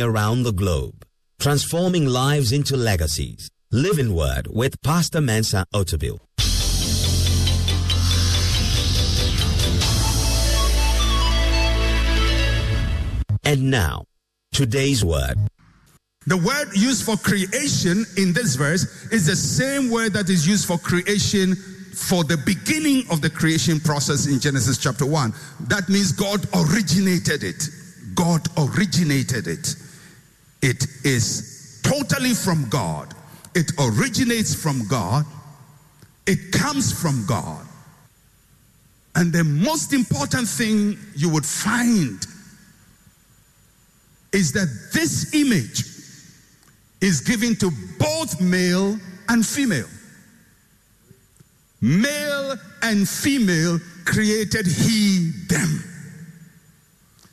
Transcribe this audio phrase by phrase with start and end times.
[0.00, 1.04] Around the globe.
[1.40, 3.50] Transforming lives into legacies.
[3.70, 6.18] Living Word with Pastor Mensa Otabil.
[13.44, 14.04] And now,
[14.52, 15.38] today's word.
[16.26, 20.66] The word used for creation in this verse is the same word that is used
[20.66, 21.56] for creation
[21.94, 25.32] for the beginning of the creation process in Genesis chapter 1.
[25.68, 27.68] That means God originated it.
[28.14, 29.74] God originated it.
[30.62, 33.14] It is totally from God.
[33.54, 35.24] It originates from God.
[36.26, 37.64] It comes from God.
[39.14, 42.24] And the most important thing you would find
[44.32, 45.84] is that this image
[47.00, 49.88] is given to both male and female.
[51.80, 55.82] Male and female created he them.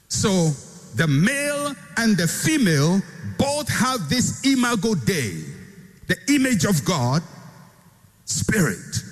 [0.07, 0.51] So
[0.95, 3.01] the male and the female
[3.37, 5.43] both have this imago Dei,
[6.07, 7.21] the image of God,
[8.25, 9.03] spirit.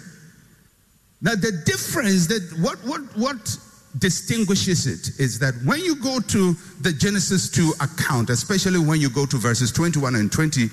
[1.21, 3.57] Now the difference that what what what
[3.99, 9.09] distinguishes it is that when you go to the Genesis 2 account, especially when you
[9.09, 10.69] go to verses 21 and 22,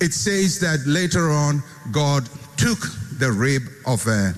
[0.00, 2.78] it says that later on God took
[3.18, 4.32] the rib of, uh,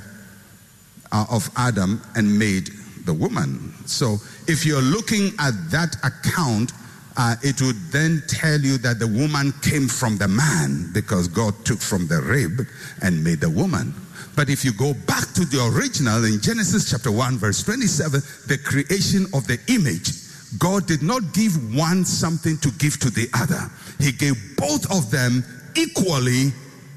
[1.12, 2.68] uh, of Adam and made
[3.04, 3.74] the woman.
[3.86, 6.72] So if you're looking at that account,
[7.16, 11.54] uh, it would then tell you that the woman came from the man because God
[11.64, 12.66] took from the rib
[13.02, 13.94] and made the woman.
[14.36, 18.58] But if you go back to the original in Genesis chapter 1, verse 27, the
[18.58, 20.10] creation of the image,
[20.58, 23.70] God did not give one something to give to the other.
[24.00, 25.44] He gave both of them
[25.76, 26.52] equally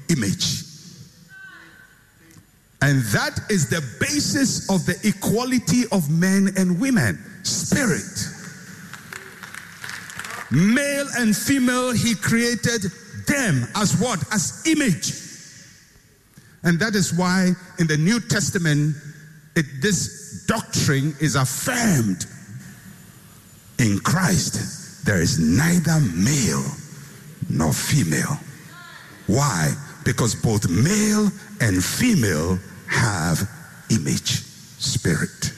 [0.08, 0.64] image.
[2.80, 8.37] And that is the basis of the equality of men and women spirit.
[10.50, 12.82] Male and female, he created
[13.26, 14.22] them as what?
[14.32, 15.12] As image.
[16.62, 18.96] And that is why in the New Testament,
[19.54, 22.26] it, this doctrine is affirmed.
[23.78, 26.64] In Christ, there is neither male
[27.48, 28.38] nor female.
[29.26, 29.72] Why?
[30.04, 31.30] Because both male
[31.60, 33.48] and female have
[33.90, 34.42] image,
[34.78, 35.52] spirit.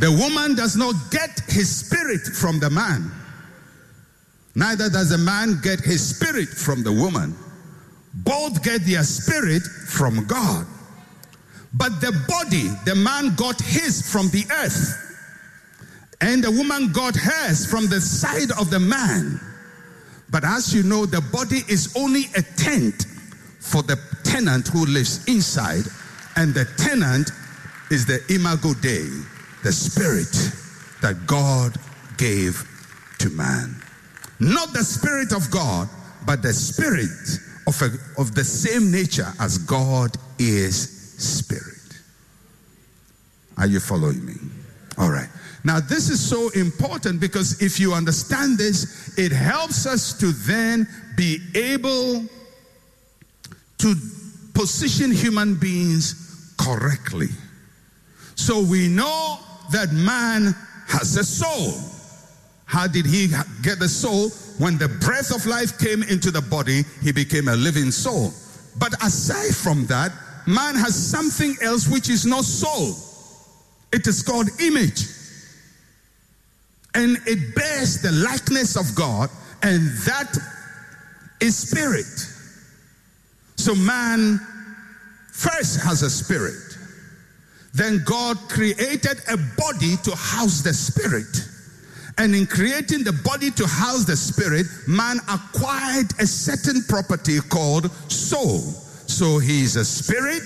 [0.00, 3.12] The woman does not get his spirit from the man.
[4.54, 7.36] Neither does the man get his spirit from the woman.
[8.14, 10.66] Both get their spirit from God.
[11.74, 14.96] But the body, the man got his from the earth.
[16.22, 19.38] And the woman got hers from the side of the man.
[20.30, 23.06] But as you know, the body is only a tent
[23.60, 25.84] for the tenant who lives inside.
[26.36, 27.30] And the tenant
[27.90, 29.08] is the imago Dei,
[29.62, 30.32] the spirit
[31.02, 31.76] that God
[32.16, 32.64] gave
[33.18, 33.80] to man.
[34.40, 35.88] Not the Spirit of God,
[36.26, 37.08] but the Spirit
[37.66, 42.00] of, a, of the same nature as God is Spirit.
[43.58, 44.34] Are you following me?
[44.96, 45.28] All right.
[45.62, 50.88] Now, this is so important because if you understand this, it helps us to then
[51.16, 52.24] be able
[53.78, 53.94] to
[54.54, 57.28] position human beings correctly.
[58.36, 59.38] So we know
[59.72, 60.54] that man
[60.88, 61.74] has a soul.
[62.64, 63.28] How did he
[63.62, 64.30] get the soul?
[64.58, 68.32] When the breath of life came into the body, he became a living soul.
[68.78, 70.12] But aside from that,
[70.46, 72.94] man has something else which is not soul.
[73.92, 75.06] It is called image.
[76.94, 79.30] And it bears the likeness of God,
[79.62, 80.36] and that
[81.40, 82.06] is spirit.
[83.56, 84.38] So man
[85.32, 86.78] first has a spirit.
[87.72, 91.46] Then God created a body to house the spirit.
[92.18, 97.90] And in creating the body to house the spirit, man acquired a certain property called
[98.10, 98.58] soul.
[98.58, 100.42] So he is a spirit,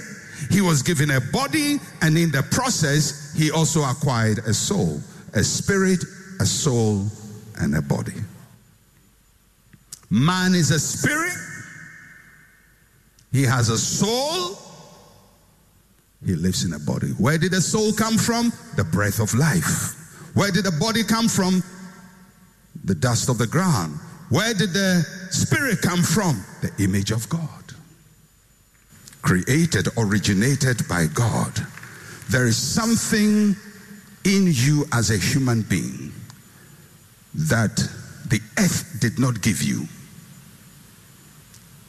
[0.51, 5.01] he was given a body, and in the process, he also acquired a soul,
[5.33, 6.05] a spirit,
[6.41, 7.07] a soul,
[7.59, 8.15] and a body.
[10.11, 11.35] Man is a spirit,
[13.33, 14.59] he has a soul,
[16.25, 17.09] he lives in a body.
[17.19, 18.53] Where did the soul come from?
[18.77, 19.95] The breath of life.
[20.35, 21.63] Where did the body come from?
[22.85, 23.99] The dust of the ground.
[24.31, 26.43] Where did the spirit come from?
[26.63, 27.49] The image of God.
[29.23, 31.53] Created, originated by God.
[32.31, 33.55] There is something
[34.25, 36.13] in you as a human being
[37.35, 37.77] that
[38.27, 39.87] the earth did not give you,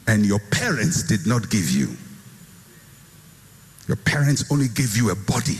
[0.07, 1.95] and your parents did not give you.
[3.87, 5.57] Your parents only gave you a body.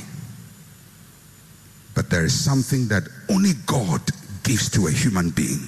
[1.94, 4.02] But there is something that only God
[4.44, 5.68] gives to a human being,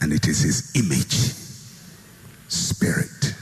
[0.00, 1.14] and it is his image,
[2.48, 3.34] spirit.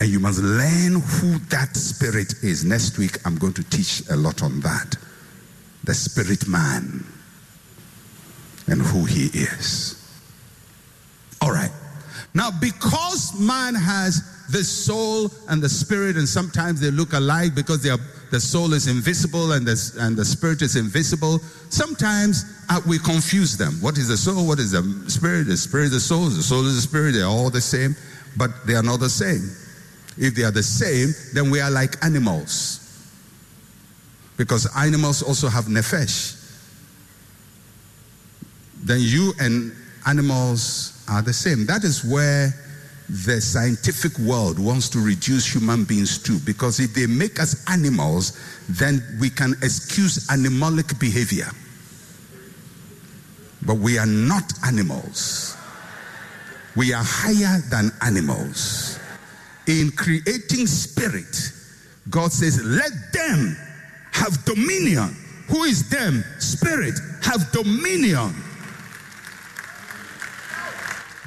[0.00, 2.64] And you must learn who that spirit is.
[2.64, 4.96] Next week, I'm going to teach a lot on that.
[5.84, 7.04] The spirit man
[8.66, 9.96] and who he is.
[11.42, 11.72] All right.
[12.32, 17.88] Now, because man has the soul and the spirit, and sometimes they look alike because
[17.88, 17.98] are,
[18.30, 21.38] the soul is invisible and the, and the spirit is invisible.
[21.68, 23.74] Sometimes uh, we confuse them.
[23.80, 24.46] What is the soul?
[24.46, 25.46] What is the spirit?
[25.46, 26.26] The spirit is the soul.
[26.26, 27.12] The soul is the spirit.
[27.12, 27.94] They're all the same,
[28.36, 29.50] but they are not the same.
[30.18, 32.76] If they are the same, then we are like animals.
[34.36, 36.36] Because animals also have nefesh.
[38.82, 39.72] Then you and
[40.06, 41.66] animals are the same.
[41.66, 42.54] That is where
[43.24, 46.38] the scientific world wants to reduce human beings to.
[46.40, 51.48] Because if they make us animals, then we can excuse animalic behavior.
[53.66, 55.56] But we are not animals.
[56.76, 59.00] We are higher than animals
[59.70, 61.52] in creating spirit,
[62.08, 63.56] God says, let them
[64.12, 65.16] have dominion.
[65.48, 66.24] Who is them?
[66.38, 66.94] Spirit.
[67.22, 68.34] Have dominion.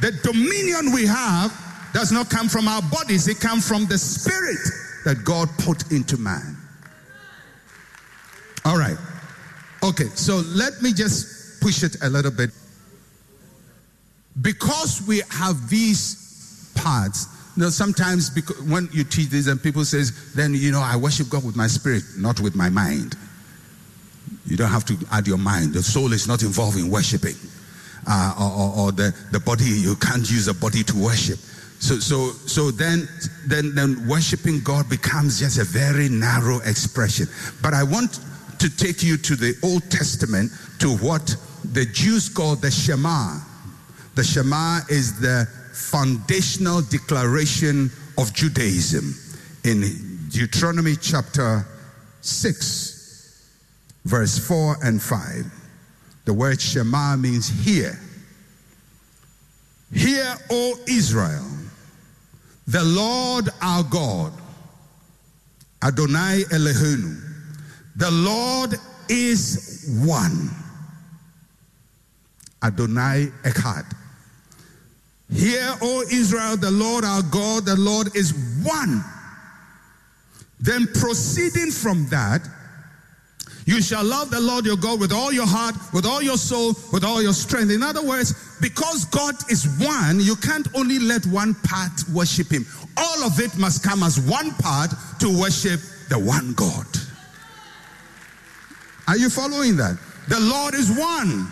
[0.01, 1.51] The dominion we have
[1.93, 4.59] does not come from our bodies, it comes from the spirit
[5.05, 6.57] that God put into man.
[8.65, 8.97] All right.
[9.83, 12.49] Okay, so let me just push it a little bit.
[14.41, 19.85] Because we have these parts, you know, sometimes because when you teach this and people
[19.85, 23.15] says, then you know, I worship God with my spirit, not with my mind.
[24.45, 25.73] You don't have to add your mind.
[25.73, 27.35] The soul is not involved in worshiping.
[28.05, 31.39] Uh, or, or, or, the, the body, you can't use the body to worship.
[31.83, 33.09] So, so, so then,
[33.45, 37.27] then, then worshiping God becomes just a very narrow expression.
[37.61, 38.21] But I want
[38.59, 41.35] to take you to the Old Testament to what
[41.73, 43.37] the Jews call the Shema.
[44.15, 49.13] The Shema is the foundational declaration of Judaism
[49.65, 49.81] in
[50.29, 51.67] Deuteronomy chapter
[52.21, 53.51] 6,
[54.05, 55.45] verse 4 and 5.
[56.23, 57.99] The word Shema means hear.
[59.91, 61.52] Hear, O Israel,
[62.67, 64.33] the Lord our God,
[65.83, 67.21] Adonai Eloheinu,
[67.95, 68.75] the Lord
[69.09, 70.49] is one.
[72.63, 73.85] Adonai Echad.
[75.31, 78.33] Hear, O Israel, the Lord our God, the Lord is
[78.63, 79.03] one.
[80.59, 82.47] Then proceeding from that,
[83.65, 86.73] you shall love the Lord your God with all your heart, with all your soul,
[86.91, 87.71] with all your strength.
[87.71, 92.65] In other words, because God is one, you can't only let one part worship Him.
[92.97, 95.79] All of it must come as one part to worship
[96.09, 96.85] the one God.
[99.07, 99.97] Are you following that?
[100.27, 101.47] The Lord is one.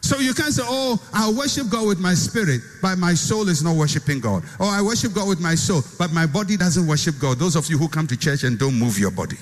[0.00, 3.62] So you can't say, oh, I worship God with my spirit, but my soul is
[3.62, 4.42] not worshiping God.
[4.58, 7.38] Or I worship God with my soul, but my body doesn't worship God.
[7.38, 9.38] Those of you who come to church and don't move your body.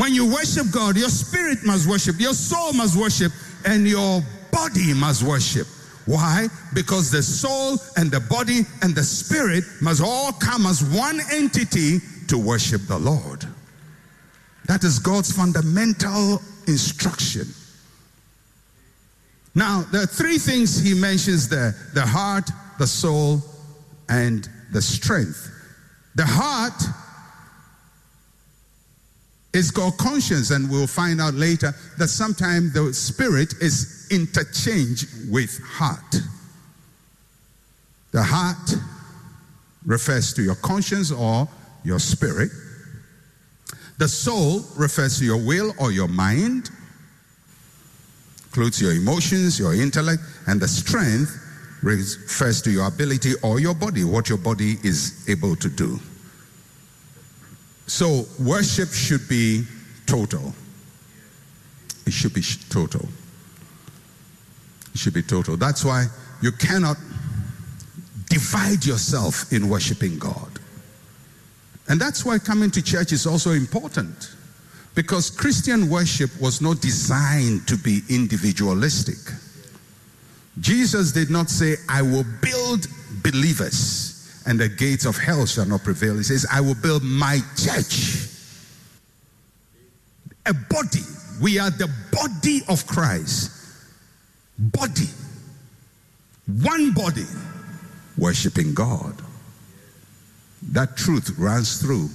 [0.00, 3.32] When you worship God, your spirit must worship, your soul must worship,
[3.66, 5.66] and your body must worship.
[6.06, 6.48] Why?
[6.72, 11.98] Because the soul and the body and the spirit must all come as one entity
[12.28, 13.44] to worship the Lord.
[14.68, 17.48] That is God's fundamental instruction.
[19.54, 23.42] Now, there are three things he mentions there the heart, the soul,
[24.08, 25.50] and the strength.
[26.14, 26.82] The heart
[29.52, 35.58] is called conscience, and we'll find out later that sometimes the spirit is interchanged with
[35.64, 36.16] heart.
[38.12, 38.74] The heart
[39.84, 41.48] refers to your conscience or
[41.84, 42.50] your spirit.
[43.98, 46.70] The soul refers to your will or your mind,
[48.46, 51.36] includes your emotions, your intellect, and the strength
[51.82, 55.98] refers to your ability or your body, what your body is able to do.
[57.90, 59.64] So, worship should be
[60.06, 60.54] total.
[62.06, 63.08] It should be total.
[64.94, 65.56] It should be total.
[65.56, 66.06] That's why
[66.40, 66.96] you cannot
[68.28, 70.60] divide yourself in worshiping God.
[71.88, 74.36] And that's why coming to church is also important.
[74.94, 79.34] Because Christian worship was not designed to be individualistic.
[80.60, 82.86] Jesus did not say, I will build
[83.24, 84.09] believers
[84.46, 86.16] and the gates of hell shall not prevail.
[86.16, 88.28] He says, I will build my church.
[90.46, 91.04] A body.
[91.40, 93.50] We are the body of Christ.
[94.58, 95.08] Body.
[96.62, 97.26] One body.
[98.18, 99.20] Worshiping God.
[100.72, 102.08] That truth runs through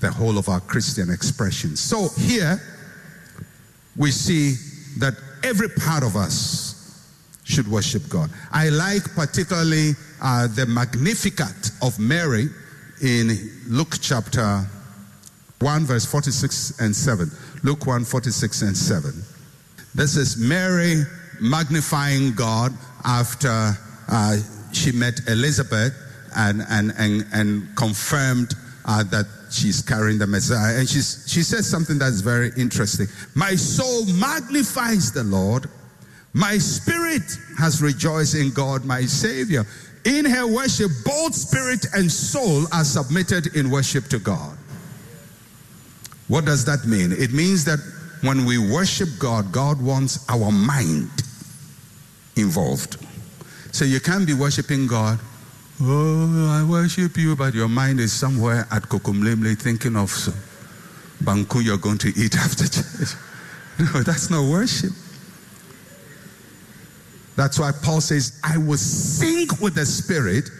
[0.00, 1.76] the whole of our Christian expression.
[1.76, 2.60] So here
[3.96, 4.54] we see
[4.98, 6.69] that every part of us
[7.50, 8.30] should worship God.
[8.52, 9.92] I like particularly
[10.22, 12.48] uh, the Magnificat of Mary
[13.02, 13.30] in
[13.66, 14.66] Luke chapter
[15.58, 17.30] 1, verse 46 and 7.
[17.62, 19.12] Luke 1, 46 and 7.
[19.94, 21.02] This is Mary
[21.40, 22.72] magnifying God
[23.04, 23.72] after
[24.08, 24.36] uh,
[24.72, 25.94] she met Elizabeth
[26.36, 28.54] and, and, and, and confirmed
[28.84, 30.78] uh, that she's carrying the Messiah.
[30.78, 33.06] And she's, she says something that's very interesting.
[33.34, 35.68] My soul magnifies the Lord.
[36.32, 37.22] My spirit
[37.58, 39.64] has rejoiced in God, my Savior.
[40.04, 44.56] In her worship, both spirit and soul are submitted in worship to God.
[46.28, 47.12] What does that mean?
[47.12, 47.80] It means that
[48.22, 51.10] when we worship God, God wants our mind
[52.36, 53.04] involved.
[53.72, 55.18] So you can't be worshiping God.
[55.82, 60.10] Oh, I worship you, but your mind is somewhere at Kokomlemle thinking of
[61.22, 63.14] banku you're going to eat after church.
[63.80, 64.92] No, that's not worship.
[67.40, 70.50] That's why Paul says, I will sing with the Spirit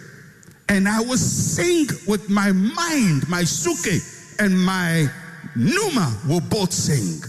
[0.71, 4.01] and I will sing with my mind, my suke
[4.39, 5.07] and my
[5.55, 7.21] pneuma will both sing.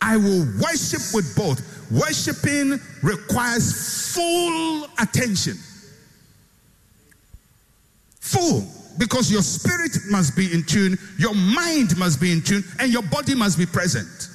[0.00, 1.60] I will worship with both.
[1.90, 5.58] Worshipping requires full attention.
[8.20, 8.66] Full.
[8.96, 13.02] Because your spirit must be in tune, your mind must be in tune, and your
[13.02, 14.30] body must be present.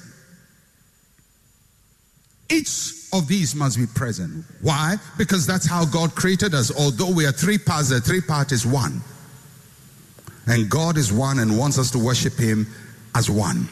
[2.48, 4.44] Each of these must be present.
[4.60, 4.96] Why?
[5.18, 6.74] Because that's how God created us.
[6.74, 9.02] Although we are three parts, the three part is one.
[10.46, 12.66] And God is one and wants us to worship Him
[13.14, 13.68] as one.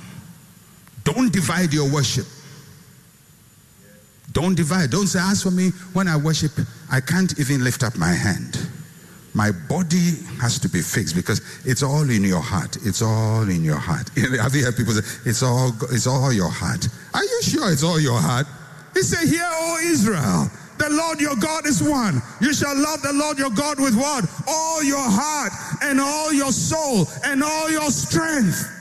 [1.05, 2.27] Don't divide your worship.
[4.33, 4.91] Don't divide.
[4.91, 6.53] Don't say, as for me, when I worship,
[6.91, 8.59] I can't even lift up my hand.
[9.33, 12.77] My body has to be fixed because it's all in your heart.
[12.85, 14.09] It's all in your heart.
[14.41, 16.87] Have you heard people say, it's all, it's all your heart?
[17.15, 18.47] Are you sure it's all your heart?
[18.95, 22.23] He said, Hear, O Israel, the Lord your God is one.
[22.41, 24.25] You shall love the Lord your God with what?
[24.49, 28.77] All your heart and all your soul and all your strength.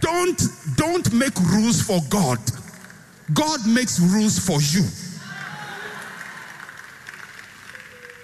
[0.00, 0.40] Don't,
[0.76, 2.38] don't make rules for God.
[3.32, 4.86] God makes rules for you.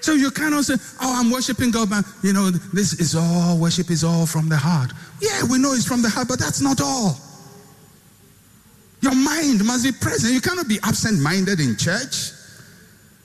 [0.00, 3.90] So you cannot say, oh, I'm worshiping God, but you know, this is all, worship
[3.90, 4.92] is all from the heart.
[5.20, 7.18] Yeah, we know it's from the heart, but that's not all.
[9.06, 10.34] Your mind must be present.
[10.34, 12.32] You cannot be absent minded in church.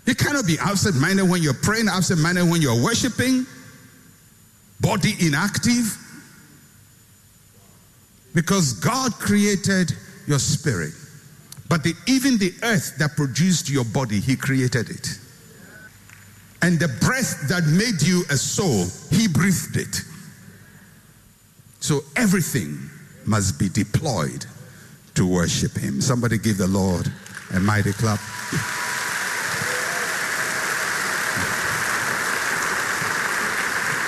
[0.05, 3.47] You cannot be absent minded when you're praying, absent minded when you're worshiping,
[4.79, 5.97] body inactive.
[8.35, 9.91] Because God created
[10.27, 10.93] your spirit.
[11.67, 15.07] But the, even the earth that produced your body, He created it.
[16.61, 20.01] And the breath that made you a soul, He breathed it.
[21.79, 22.77] So everything
[23.25, 24.45] must be deployed
[25.21, 26.01] to worship Him.
[26.01, 27.05] Somebody give the Lord
[27.53, 28.19] a mighty clap.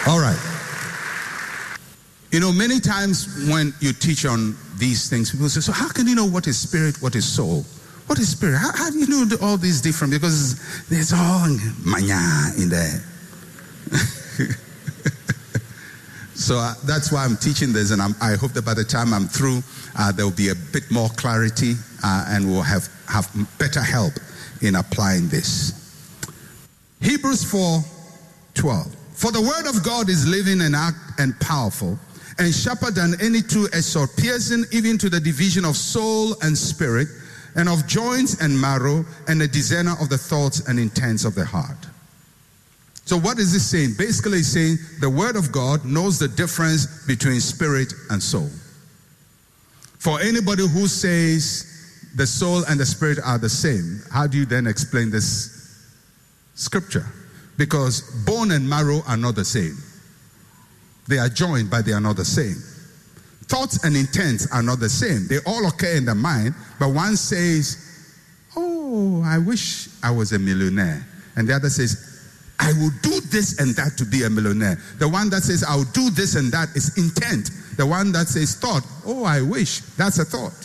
[0.07, 0.39] All right.
[2.31, 6.07] You know, many times when you teach on these things, people say, So, how can
[6.07, 7.63] you know what is spirit, what is soul?
[8.07, 8.57] What is spirit?
[8.57, 10.13] How, how do you know all these different?
[10.13, 11.47] Because there's all
[11.85, 13.03] mania in there.
[16.43, 19.13] so uh, that's why I'm teaching this, and I'm, i hope that by the time
[19.13, 19.63] I'm through,
[19.97, 24.11] uh, there will be a bit more clarity uh, and we'll have, have better help
[24.61, 25.71] in applying this.
[27.01, 27.79] Hebrews 4
[28.55, 28.95] 12.
[29.13, 30.75] For the word of God is living and
[31.17, 31.97] and powerful,
[32.37, 37.07] and sharper than any two-edged sword, piercing even to the division of soul and spirit,
[37.55, 41.45] and of joints and marrow, and a discerner of the thoughts and intents of the
[41.45, 41.82] heart.
[43.05, 43.95] So, what is this saying?
[43.97, 48.49] Basically, it's saying the Word of God knows the difference between spirit and soul.
[49.99, 54.45] For anybody who says the soul and the spirit are the same, how do you
[54.45, 55.81] then explain this
[56.55, 57.05] scripture?
[57.57, 59.77] Because bone and marrow are not the same.
[61.07, 62.55] They are joined, but they are not the same.
[63.47, 65.27] Thoughts and intents are not the same.
[65.27, 67.77] They all occur in the mind, but one says,
[68.55, 71.05] Oh, I wish I was a millionaire.
[71.35, 72.12] And the other says,
[72.63, 74.77] I will do this and that to be a millionaire.
[74.97, 77.51] The one that says, I'll do this and that is intent.
[77.75, 80.55] The one that says thought, oh, I wish, that's a thought.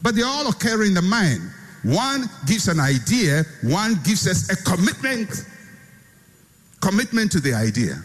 [0.00, 1.42] But they all occur in the mind.
[1.82, 5.44] One gives an idea, one gives us a commitment.
[6.80, 8.02] Commitment to the idea.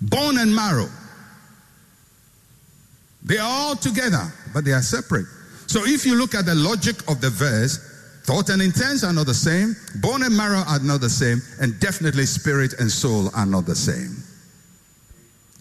[0.00, 0.88] Bone and marrow.
[3.24, 5.26] They are all together, but they are separate.
[5.66, 7.91] So if you look at the logic of the verse,
[8.24, 9.74] Thought and intents are not the same.
[9.96, 11.42] Bone and marrow are not the same.
[11.60, 14.16] And definitely spirit and soul are not the same.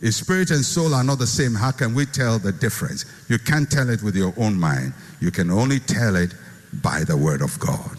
[0.01, 3.05] If spirit and soul are not the same, how can we tell the difference?
[3.29, 4.93] You can't tell it with your own mind.
[5.19, 6.33] You can only tell it
[6.81, 7.97] by the word of God.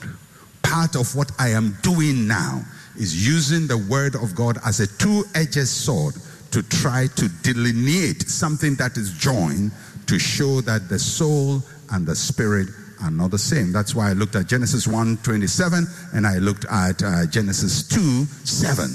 [0.62, 2.62] Part of what I am doing now
[2.98, 6.14] is using the word of God as a two edged sword
[6.50, 9.72] to try to delineate something that is joined
[10.06, 12.68] to show that the soul and the spirit
[13.02, 13.72] are not the same.
[13.72, 18.24] That's why I looked at Genesis 1 27 and I looked at uh, Genesis 2
[18.44, 18.90] 7.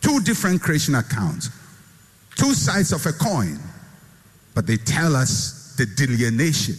[0.00, 1.50] Two different creation accounts,
[2.36, 3.58] two sides of a coin,
[4.54, 6.76] but they tell us the delineation.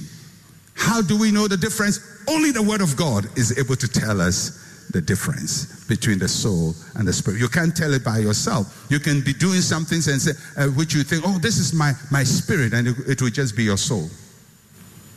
[0.75, 1.99] How do we know the difference?
[2.29, 6.73] Only the Word of God is able to tell us the difference between the soul
[6.95, 7.39] and the spirit.
[7.39, 8.87] You can't tell it by yourself.
[8.89, 11.93] You can be doing something and say, uh, which you think, oh, this is my,
[12.11, 14.09] my spirit, and it, it will just be your soul.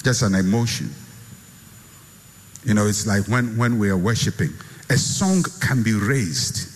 [0.02, 0.90] Just an emotion.
[2.64, 4.50] You know, it's like when, when we are worshiping,
[4.90, 6.69] a song can be raised.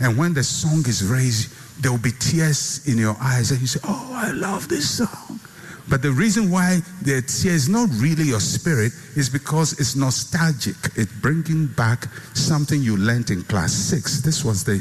[0.00, 3.66] And when the song is raised, there will be tears in your eyes, and you
[3.66, 5.40] say, Oh, I love this song.
[5.88, 10.76] But the reason why the tear is not really your spirit is because it's nostalgic.
[10.96, 14.20] It's bringing back something you learned in class six.
[14.20, 14.80] This was the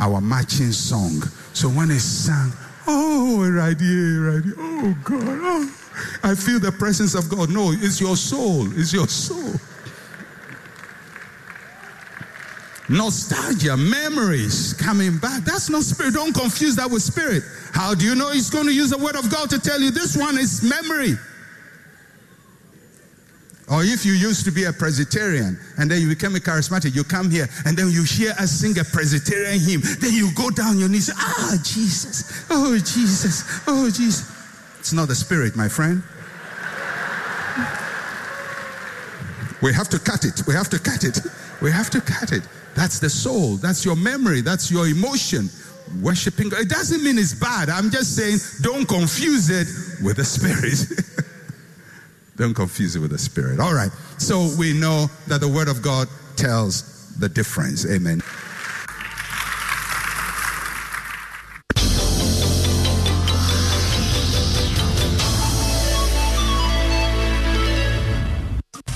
[0.00, 1.22] our marching song.
[1.54, 2.52] So when it sang,
[2.86, 5.87] oh, right here, right here, oh God, oh,
[6.22, 7.50] I feel the presence of God.
[7.50, 8.66] No, it's your soul.
[8.78, 9.54] It's your soul.
[12.88, 15.44] Nostalgia, memories coming back.
[15.44, 16.14] That's not spirit.
[16.14, 17.42] Don't confuse that with spirit.
[17.72, 19.90] How do you know he's going to use the word of God to tell you
[19.90, 21.14] this one is memory?
[23.70, 27.04] Or if you used to be a Presbyterian and then you became a charismatic, you
[27.04, 30.78] come here and then you hear us sing a Presbyterian hymn, then you go down
[30.78, 34.37] your knees, ah, Jesus, oh, Jesus, oh, Jesus.
[34.88, 36.02] It's not the spirit, my friend.
[39.60, 40.40] We have to cut it.
[40.46, 41.20] We have to cut it.
[41.60, 42.48] We have to cut it.
[42.74, 43.56] That's the soul.
[43.56, 44.40] That's your memory.
[44.40, 45.50] That's your emotion.
[46.00, 46.60] Worshipping God.
[46.60, 47.68] It doesn't mean it's bad.
[47.68, 49.68] I'm just saying don't confuse it
[50.02, 50.80] with the spirit.
[52.36, 53.60] don't confuse it with the spirit.
[53.60, 53.90] All right.
[54.16, 57.84] So we know that the word of God tells the difference.
[57.84, 58.22] Amen.